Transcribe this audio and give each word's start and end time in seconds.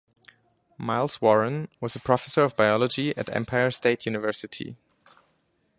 Miles 0.79 1.21
Warren 1.21 1.69
was 1.79 1.95
a 1.95 1.99
professor 1.99 2.41
of 2.43 2.55
biology 2.55 3.15
at 3.15 3.29
Empire 3.29 3.69
State 3.69 4.07
University. 4.07 4.75